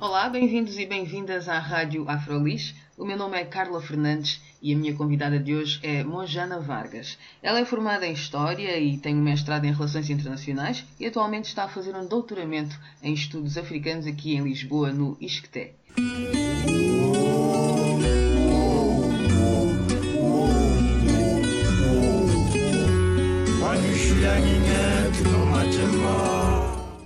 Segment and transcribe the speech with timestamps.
[0.00, 2.74] Olá, bem-vindos e bem-vindas à Rádio Afrolis.
[2.96, 7.18] O meu nome é Carla Fernandes e a minha convidada de hoje é Monjana Vargas.
[7.42, 11.64] Ela é formada em História e tem um mestrado em Relações Internacionais e atualmente está
[11.64, 15.74] a fazer um doutoramento em Estudos Africanos aqui em Lisboa, no ISCTE.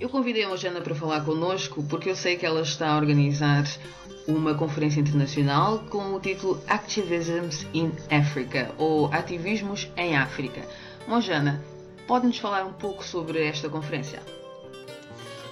[0.05, 3.65] Eu convidei a Mojana para falar connosco porque eu sei que ela está a organizar
[4.29, 10.61] uma conferência internacional com o título Activisms in Africa ou Ativismos em África.
[11.09, 11.65] Mojana,
[12.06, 14.20] pode-nos falar um pouco sobre esta conferência?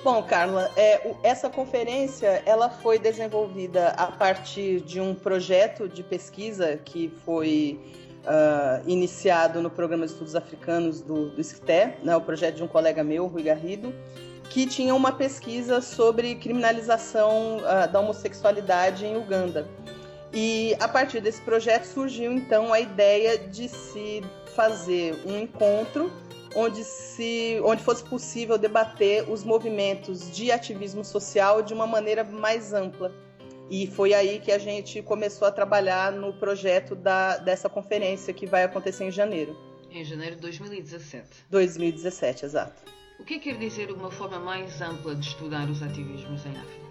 [0.05, 6.77] Bom, Carla, é, essa conferência ela foi desenvolvida a partir de um projeto de pesquisa
[6.77, 7.81] que foi
[8.27, 11.43] uh, iniciado no Programa de Estudos Africanos do, do
[12.03, 13.95] né, o projeto de um colega meu, Rui Garrido,
[14.53, 19.67] que tinha uma pesquisa sobre criminalização uh, da homossexualidade em Uganda.
[20.31, 24.23] E a partir desse projeto surgiu então a ideia de se
[24.55, 26.13] fazer um encontro
[26.55, 32.75] onde, se, onde fosse possível debater os movimentos de ativismo social de uma maneira mais
[32.75, 33.11] ampla.
[33.71, 38.45] E foi aí que a gente começou a trabalhar no projeto da, dessa conferência que
[38.45, 39.57] vai acontecer em janeiro.
[39.91, 41.27] Em janeiro de 2017.
[41.49, 43.02] 2017, exato.
[43.23, 46.83] O que quer dizer uma forma mais ampla de estudar os ativismos em África?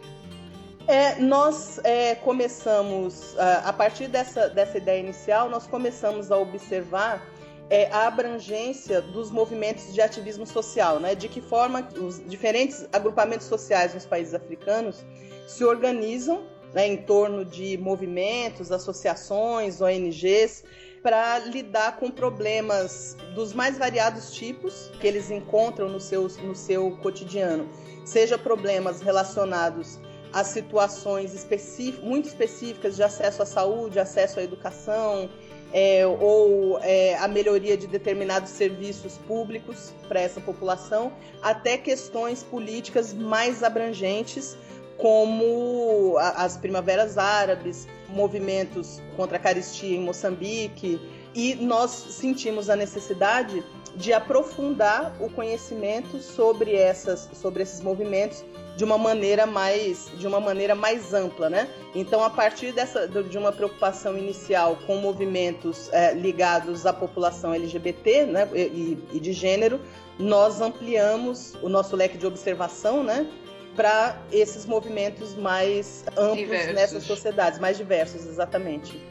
[0.88, 7.21] É, nós é, começamos, a partir dessa, dessa ideia inicial, nós começamos a observar
[7.69, 11.16] é, a abrangência dos movimentos de ativismo social, né?
[11.16, 15.03] de que forma os diferentes agrupamentos sociais nos países africanos
[15.45, 20.63] se organizam né, em torno de movimentos, associações, ONGs,
[21.01, 26.91] para lidar com problemas dos mais variados tipos que eles encontram no seu, no seu
[26.97, 27.67] cotidiano,
[28.06, 30.00] seja problemas relacionados
[30.31, 35.29] a situações específicas, muito específicas de acesso à saúde, acesso à educação,
[35.73, 43.13] é, ou é, a melhoria de determinados serviços públicos para essa população, até questões políticas
[43.13, 44.57] mais abrangentes,
[44.97, 51.00] como as primaveras árabes, movimentos contra a caristia em Moçambique,
[51.34, 53.63] e nós sentimos a necessidade
[53.96, 58.44] de aprofundar o conhecimento sobre essas sobre esses movimentos
[58.78, 61.68] de uma maneira mais de uma maneira mais ampla, né?
[61.94, 68.25] Então, a partir dessa de uma preocupação inicial com movimentos é, ligados à população LGBT,
[68.25, 69.80] né, e, e de gênero,
[70.18, 73.28] nós ampliamos o nosso leque de observação, né?
[73.75, 76.73] Para esses movimentos mais amplos diversos.
[76.73, 79.01] nessas sociedades, mais diversos, exatamente.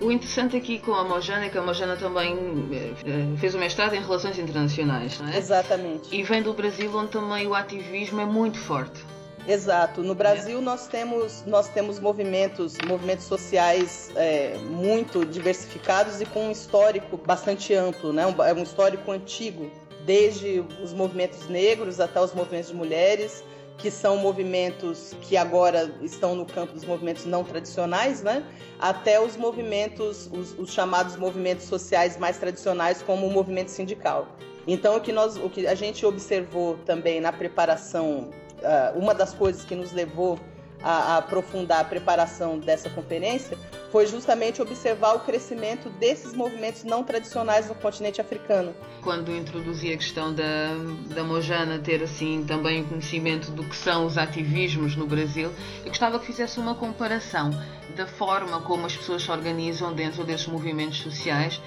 [0.00, 2.36] O interessante aqui com a Mojana é que a Mojana também
[2.72, 5.38] eh, fez o mestrado em Relações Internacionais, não é?
[5.38, 6.14] Exatamente.
[6.14, 9.04] E vem do Brasil, onde também o ativismo é muito forte.
[9.46, 10.02] Exato.
[10.02, 10.60] No Brasil é.
[10.60, 17.74] nós temos nós temos movimentos movimentos sociais é, muito diversificados e com um histórico bastante
[17.74, 18.26] amplo, né?
[18.26, 19.70] Um, é um histórico antigo,
[20.04, 23.44] desde os movimentos negros até os movimentos de mulheres
[23.78, 28.44] que são movimentos que agora estão no campo dos movimentos não tradicionais, né?
[28.78, 34.28] até os movimentos, os, os, chamados movimentos sociais mais tradicionais, como o movimento sindical.
[34.66, 38.30] Então, o que, nós, o que a gente observou também na preparação,
[38.62, 40.38] uh, uma das coisas que nos levou
[40.82, 43.58] a, a aprofundar a preparação dessa conferência
[43.94, 48.74] foi justamente observar o crescimento desses movimentos não tradicionais no continente africano.
[49.00, 50.74] Quando introduzi a questão da,
[51.14, 55.48] da Mojana ter assim também conhecimento do que são os ativismos no Brasil,
[55.84, 57.50] eu gostava que fizesse uma comparação
[57.94, 61.60] da forma como as pessoas se organizam dentro desses movimentos sociais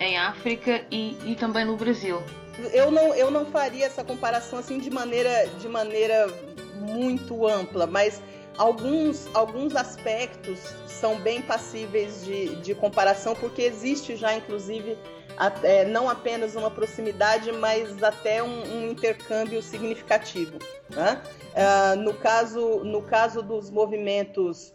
[0.00, 2.20] em África e, e também no Brasil.
[2.72, 6.26] Eu não, eu não faria essa comparação assim de maneira, de maneira
[6.80, 8.20] muito ampla, mas
[8.60, 14.98] alguns, alguns aspectos são bem passíveis de, de comparação, porque existe já, inclusive,
[15.62, 20.58] é, não apenas uma proximidade, mas até um, um intercâmbio significativo.
[20.90, 21.22] Né?
[21.54, 24.74] Uh, no, caso, no caso dos movimentos,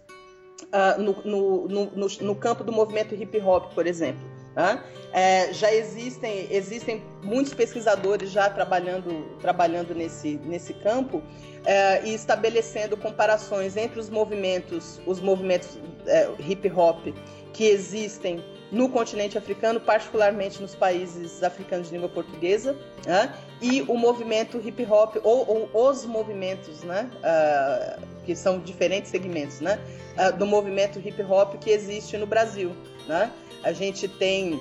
[0.64, 4.82] uh, no, no, no, no, campo do movimento hip hop, por exemplo, Né?
[5.12, 11.22] É, já existem, existem muitos pesquisadores já trabalhando, trabalhando nesse, nesse campo
[11.66, 17.08] é, e estabelecendo comparações entre os movimentos, os movimentos é, hip hop
[17.56, 23.34] que existem no continente africano, particularmente nos países africanos de língua portuguesa, né?
[23.62, 27.10] e o movimento hip hop, ou, ou os movimentos, né?
[27.16, 29.80] Uh, que são diferentes segmentos, né?
[30.18, 32.76] Uh, do movimento hip hop que existe no Brasil.
[33.08, 33.32] Né?
[33.64, 34.60] A gente tem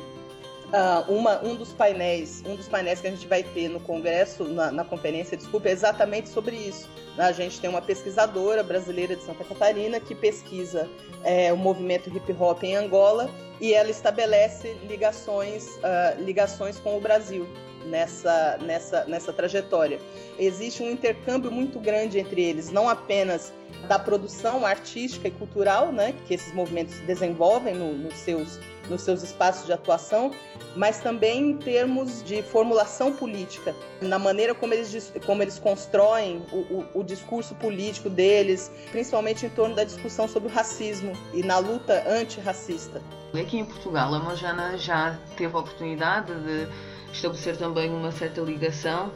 [0.75, 4.43] Uh, uma, um dos painéis, um dos painéis que a gente vai ter no congresso,
[4.43, 6.91] na, na conferência, desculpa, é exatamente sobre isso.
[7.17, 10.91] A gente tem uma pesquisadora brasileira de Santa Catarina que pesquisa
[11.23, 13.31] é, o movimento hip hop em Angola
[13.61, 17.47] e ela estabelece ligações, uh, ligações com o Brasil
[17.85, 20.01] nessa, nessa, nessa trajetória.
[20.39, 23.53] Existe um intercâmbio muito grande entre eles, não apenas
[23.89, 28.59] da produção artística e cultural, né, que esses movimentos desenvolvem no, nos, seus,
[28.89, 30.31] nos seus espaços de atuação,
[30.77, 36.57] mas também em termos de formulação política, na maneira como eles, como eles constroem o,
[36.57, 41.59] o, o discurso político deles, principalmente em torno da discussão sobre o racismo e na
[41.59, 43.01] luta antirracista.
[43.33, 46.69] Aqui em Portugal, a Mojana já teve a oportunidade de
[47.13, 49.13] estabelecer também uma certa ligação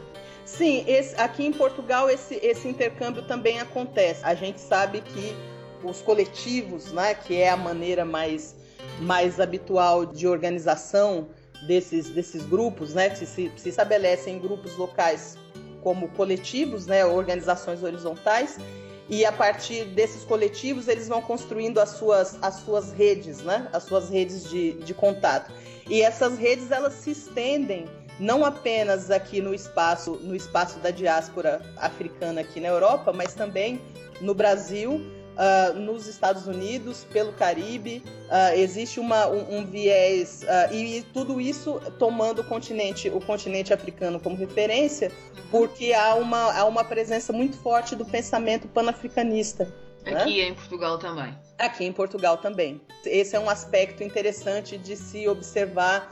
[0.49, 4.25] Sim, esse, aqui em Portugal esse, esse intercâmbio também acontece.
[4.25, 5.35] A gente sabe que
[5.83, 8.55] os coletivos, né, que é a maneira mais,
[8.99, 11.29] mais habitual de organização
[11.67, 15.37] desses, desses grupos, né, que se, se estabelecem grupos locais
[15.81, 18.57] como coletivos, né, organizações horizontais,
[19.09, 23.83] e a partir desses coletivos eles vão construindo as suas, as suas redes, né, as
[23.83, 25.51] suas redes de, de contato.
[25.89, 27.87] E essas redes elas se estendem
[28.19, 33.81] não apenas aqui no espaço, no espaço da diáspora africana aqui na Europa, mas também
[34.19, 35.01] no Brasil,
[35.35, 38.03] uh, nos Estados Unidos, pelo Caribe.
[38.27, 43.73] Uh, existe uma, um, um viés uh, e, tudo isso tomando o continente, o continente
[43.73, 45.11] africano como referência,
[45.49, 49.71] porque há uma, há uma presença muito forte do pensamento panafricanista.
[50.05, 50.21] Né?
[50.21, 50.49] Aqui né?
[50.49, 51.37] em Portugal também.
[51.57, 52.81] Aqui em Portugal também.
[53.05, 56.09] Esse é um aspecto interessante de se observar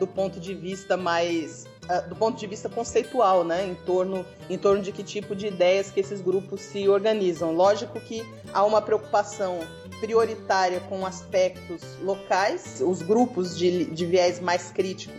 [0.00, 1.69] do ponto de vista mais
[2.08, 5.90] do ponto de vista conceitual, né, em torno em torno de que tipo de ideias
[5.90, 7.52] que esses grupos se organizam.
[7.52, 9.60] Lógico que há uma preocupação
[10.00, 15.14] prioritária com aspectos locais, os grupos de, de viés mais crítico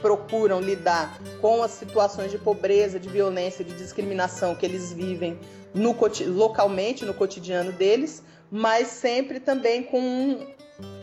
[0.00, 5.38] procuram lidar com as situações de pobreza, de violência, de discriminação que eles vivem
[5.74, 5.94] no,
[6.28, 10.46] localmente no cotidiano deles, mas sempre também com,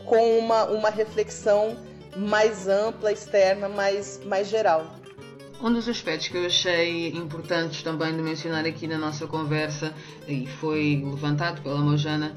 [0.04, 1.76] com uma, uma reflexão
[2.16, 4.86] mais ampla, externa, mais, mais geral.
[5.60, 9.92] Um dos aspectos que eu achei importantes também de mencionar aqui na nossa conversa,
[10.26, 12.32] e foi levantado pela Mojana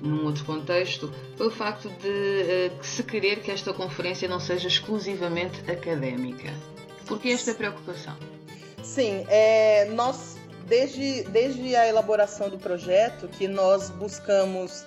[0.00, 4.68] num outro contexto, foi o facto de uh, se querer que esta conferência não seja
[4.68, 6.52] exclusivamente académica.
[7.06, 8.16] Por que esta preocupação?
[8.82, 14.84] Sim, é, nós desde, desde a elaboração do projeto que nós buscamos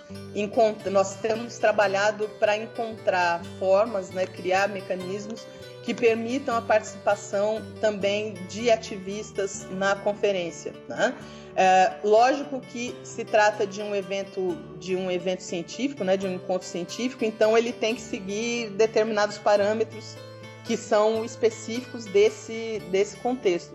[0.91, 5.45] nós temos trabalhado para encontrar formas, né, criar mecanismos
[5.85, 10.73] que permitam a participação também de ativistas na conferência.
[10.89, 11.13] Né?
[11.55, 16.33] É, lógico que se trata de um evento de um evento científico, né, de um
[16.33, 20.17] encontro científico, então ele tem que seguir determinados parâmetros
[20.65, 23.73] que são específicos desse, desse contexto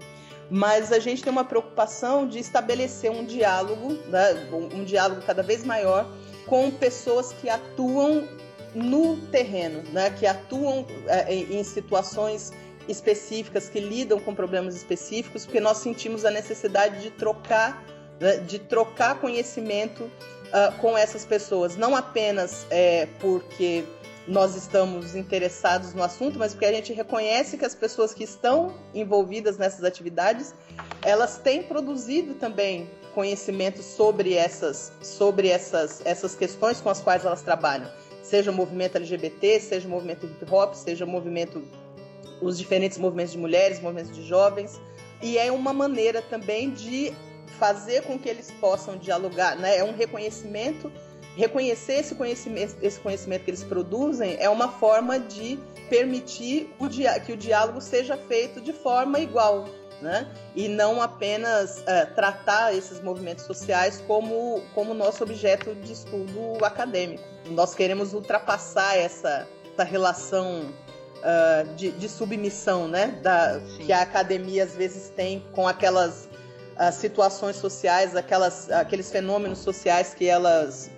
[0.52, 5.64] mas a gente tem uma preocupação de estabelecer um diálogo, né, um diálogo cada vez
[5.64, 6.10] maior
[6.44, 8.26] com pessoas que atuam
[8.74, 12.52] no terreno, né, que atuam é, em situações
[12.88, 17.84] específicas, que lidam com problemas específicos, porque nós sentimos a necessidade de trocar,
[18.18, 23.84] né, de trocar conhecimento uh, com essas pessoas, não apenas é, porque
[24.26, 28.74] nós estamos interessados no assunto, mas porque a gente reconhece que as pessoas que estão
[28.94, 30.54] envolvidas nessas atividades,
[31.02, 37.42] elas têm produzido também conhecimento sobre essas, sobre essas, essas questões com as quais elas
[37.42, 37.90] trabalham.
[38.30, 41.64] Seja o movimento LGBT, seja o movimento hip hop, seja o movimento
[42.40, 44.80] os diferentes movimentos de mulheres, movimentos de jovens,
[45.20, 47.12] e é uma maneira também de
[47.58, 49.78] fazer com que eles possam dialogar, né?
[49.78, 50.92] É um reconhecimento
[51.36, 55.58] reconhecer esse conhecimento, esse conhecimento que eles produzem é uma forma de
[55.88, 56.88] permitir o
[57.26, 59.68] que o diálogo seja feito de forma igual,
[60.00, 60.26] né?
[60.54, 67.22] E não apenas é, tratar esses movimentos sociais como, como nosso objeto de estudo acadêmico.
[67.50, 70.72] Nós queremos ultrapassar essa, essa relação
[71.20, 73.18] uh, de, de, submissão, né?
[73.22, 76.28] Da, que a academia às vezes tem com aquelas
[76.76, 80.90] uh, situações sociais, aquelas, aqueles fenômenos sociais que elas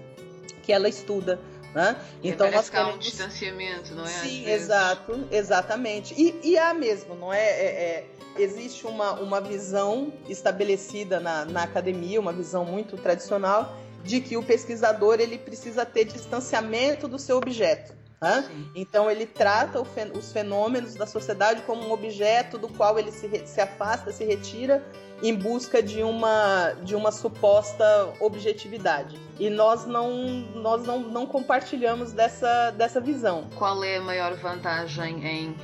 [0.63, 1.41] que ela estuda.
[1.75, 1.97] Né?
[2.23, 2.97] Então nós que queremos...
[2.97, 4.09] um distanciamento, não é?
[4.09, 6.15] Sim, exato, exatamente.
[6.15, 7.41] E, e há mesmo, não é?
[7.41, 8.07] é, é
[8.37, 14.43] existe uma, uma visão estabelecida na, na academia, uma visão muito tradicional, de que o
[14.43, 17.95] pesquisador ele precisa ter distanciamento do seu objeto.
[18.21, 18.49] Né?
[18.77, 23.61] Então ele trata os fenômenos da sociedade como um objeto do qual ele se, se
[23.61, 24.85] afasta, se retira
[25.23, 29.19] em busca de uma, de uma suposta objetividade.
[29.39, 30.11] E nós não,
[30.55, 33.49] nós não, não compartilhamos dessa, dessa visão.
[33.57, 35.57] Qual é a maior vantagem em,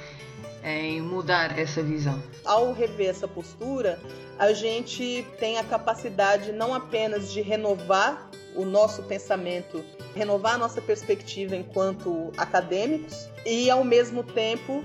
[0.63, 2.23] em mudar essa visão?
[2.45, 3.99] Ao rever essa postura,
[4.39, 9.85] a gente tem a capacidade não apenas de renovar o nosso pensamento,
[10.15, 14.83] renovar a nossa perspectiva enquanto acadêmicos e, ao mesmo tempo,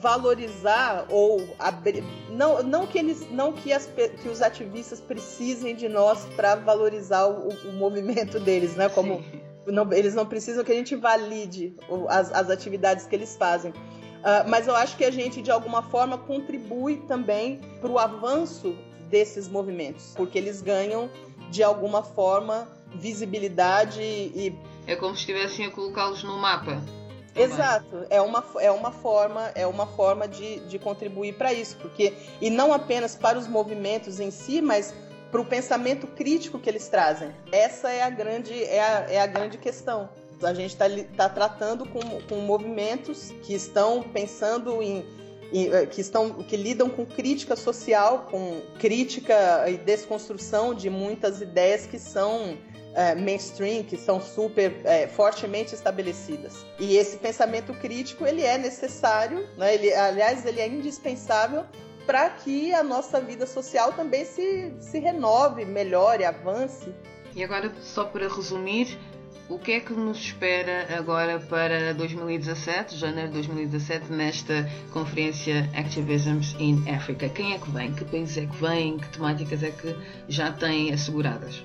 [0.00, 3.86] valorizar ou abrir, não, não que eles não que, as,
[4.22, 8.88] que os ativistas precisem de nós para valorizar o, o, movimento deles, né?
[8.88, 9.22] Como
[9.66, 11.76] não, eles não precisam que a gente valide
[12.08, 13.72] as, as atividades que eles fazem.
[14.24, 18.74] Uh, mas eu acho que a gente de alguma forma contribui também para o avanço
[19.10, 21.10] desses movimentos, porque eles ganham
[21.50, 26.82] de alguma forma visibilidade e é como se estivessem a colocá-los no mapa
[27.36, 32.14] Exato, é uma, é uma forma, é uma forma de, de contribuir para isso, porque
[32.40, 34.94] e não apenas para os movimentos em si, mas
[35.32, 37.32] para o pensamento crítico que eles trazem.
[37.50, 40.08] Essa é a grande, é a, é a grande questão.
[40.42, 40.86] A gente está
[41.16, 45.04] tá tratando com, com movimentos que estão pensando em,
[45.52, 51.86] eh, que estão que lidam com crítica social, com crítica e desconstrução de muitas ideias
[51.86, 52.58] que são
[52.94, 56.64] é, mainstream, que são super é, fortemente estabelecidas.
[56.78, 59.74] E esse pensamento crítico ele é necessário, né?
[59.74, 61.64] ele, aliás, ele é indispensável
[62.06, 66.94] para que a nossa vida social também se, se renove, melhore, avance.
[67.34, 68.98] E agora, só para resumir,
[69.48, 76.56] o que é que nos espera agora para 2017, janeiro de 2017, nesta conferência Activisms
[76.58, 77.28] in Africa?
[77.28, 77.92] Quem é que vem?
[77.92, 78.98] Que países é que vem?
[78.98, 79.94] Que temáticas é que
[80.28, 81.62] já têm asseguradas?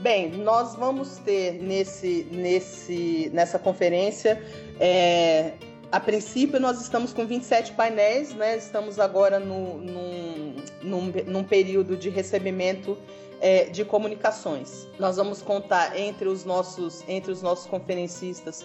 [0.00, 4.42] Bem, nós vamos ter nesse, nesse, nessa conferência.
[4.78, 5.52] É,
[5.92, 8.56] a princípio, nós estamos com 27 painéis, né?
[8.56, 12.96] estamos agora no, num, num, num período de recebimento
[13.40, 14.86] é, de comunicações.
[14.98, 18.64] Nós vamos contar entre os nossos, entre os nossos conferencistas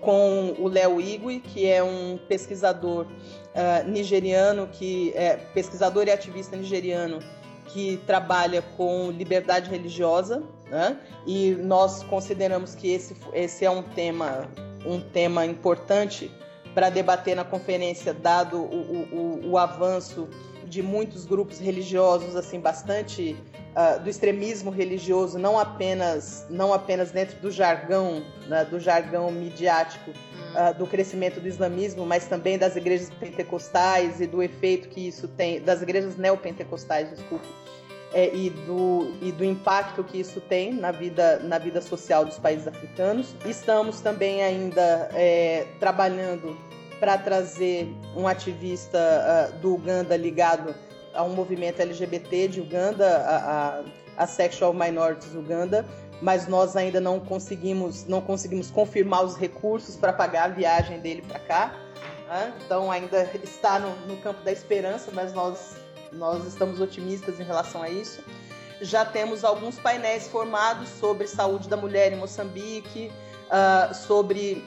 [0.00, 6.56] com o Léo Igui, que é um pesquisador uh, nigeriano, que é pesquisador e ativista
[6.56, 7.18] nigeriano
[7.66, 10.98] que trabalha com liberdade religiosa, né?
[11.26, 14.48] E nós consideramos que esse, esse é um tema,
[14.84, 16.30] um tema importante
[16.74, 20.28] para debater na conferência, dado o, o, o, avanço
[20.66, 23.36] de muitos grupos religiosos, assim, bastante
[23.76, 30.10] uh, do extremismo religioso, não apenas, não apenas dentro do jargão, né, do jargão midiático,
[30.10, 35.28] uh, do crescimento do islamismo, mas também das igrejas pentecostais e do efeito que isso
[35.28, 37.46] tem, das igrejas neopentecostais, desculpe,
[38.12, 42.38] é, e, do, e do impacto que isso tem na vida, na vida social dos
[42.38, 43.34] países africanos.
[43.44, 46.56] Estamos também ainda é, trabalhando
[46.98, 50.74] para trazer um ativista uh, do Uganda ligado
[51.14, 53.36] a um movimento LGBT de Uganda, a,
[54.18, 55.84] a, a Sexual Minorities Uganda,
[56.22, 61.22] mas nós ainda não conseguimos, não conseguimos confirmar os recursos para pagar a viagem dele
[61.22, 61.74] para cá.
[62.28, 62.52] Né?
[62.64, 65.76] Então ainda está no, no campo da esperança, mas nós
[66.12, 68.22] nós estamos otimistas em relação a isso.
[68.80, 73.12] Já temos alguns painéis formados sobre saúde da mulher em Moçambique,
[73.46, 74.64] uh, sobre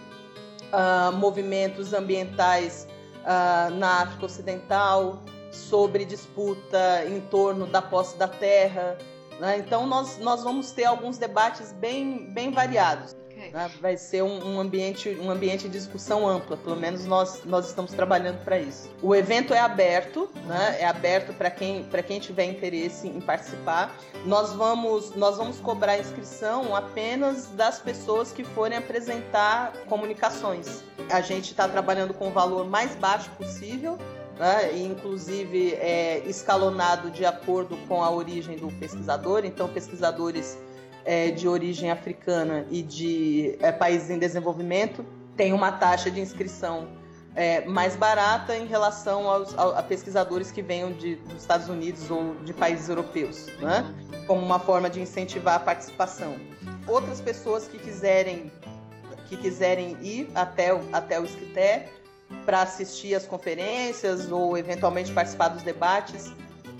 [0.71, 2.87] uh, movimentos ambientais
[3.21, 5.19] uh, na África Ocidental,
[5.53, 8.97] sobre disputa em torno da posse da terra.
[9.39, 9.57] Né?
[9.59, 13.15] Então, nós, nós vamos ter alguns debates bem, bem variados.
[13.51, 13.69] Né?
[13.81, 17.91] Vai ser um, um, ambiente, um ambiente de discussão ampla, pelo menos nós, nós estamos
[17.91, 18.89] trabalhando para isso.
[19.01, 20.77] O evento é aberto, né?
[20.79, 23.95] é aberto para quem, quem tiver interesse em participar.
[24.25, 30.83] Nós vamos, nós vamos cobrar inscrição apenas das pessoas que forem apresentar comunicações.
[31.11, 33.97] A gente está trabalhando com o valor mais baixo possível,
[34.37, 34.77] né?
[34.77, 39.45] inclusive é, escalonado de acordo com a origem do pesquisador.
[39.45, 40.57] Então, pesquisadores
[41.05, 46.87] é, de origem africana e de é, países em desenvolvimento tem uma taxa de inscrição
[47.35, 52.09] é, mais barata em relação aos, a, a, pesquisadores que venham de, dos Estados Unidos
[52.11, 53.91] ou de países europeus, né?
[54.27, 56.35] como uma forma de incentivar a participação.
[56.87, 58.51] Outras pessoas que quiserem
[59.27, 61.89] que quiserem ir até o, até o Esquité
[62.45, 66.31] para assistir às conferências ou eventualmente participar dos debates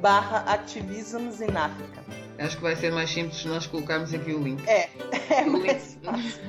[0.00, 2.02] barra Activismos em África.
[2.38, 4.66] Acho que vai ser mais simples nós colocarmos aqui o link.
[4.68, 4.88] É,
[5.30, 6.04] é o mais link.
[6.04, 6.40] fácil.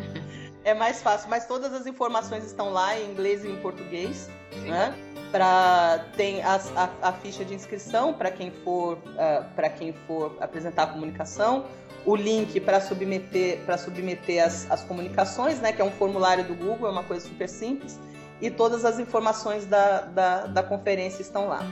[0.63, 4.29] É mais fácil, mas todas as informações estão lá em inglês e em português.
[4.53, 4.69] Sim.
[4.69, 4.95] Né?
[5.31, 9.93] Pra, tem a, a, a ficha de inscrição para quem for uh, ah, para quem
[10.05, 11.65] for apresentar a comunicação,
[12.05, 16.53] o link para submeter para submeter as, as comunicações, né, que é um formulário do
[16.53, 17.97] Google, é uma coisa super simples,
[18.41, 21.65] e todas as informações da, da, da conferência estão lá.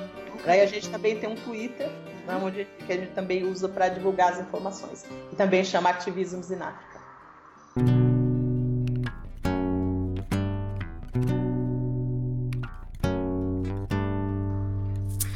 [0.45, 1.89] Aí a gente também tem um Twitter,
[2.25, 5.05] né, onde, que a gente também usa para divulgar as informações.
[5.31, 6.89] E também chama Ativismos in África.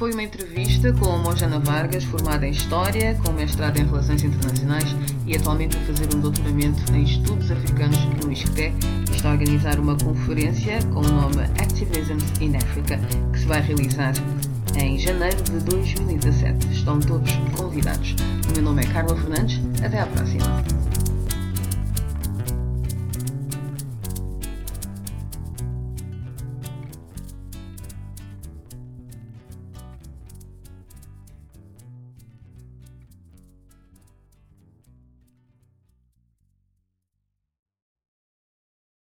[0.04, 4.94] foi uma entrevista com Mojana Vargas, formada em História, com mestrado em Relações Internacionais
[5.26, 8.74] e atualmente a fazer um doutoramento em Estudos Africanos no ISCTE
[9.10, 13.00] e está a organizar uma conferência com o nome Activisms in Africa,
[13.32, 14.12] que se vai realizar
[14.76, 16.68] em janeiro de 2017.
[16.72, 18.16] Estão todos convidados.
[18.50, 19.60] O meu nome é Carla Fernandes.
[19.84, 20.83] Até à próxima.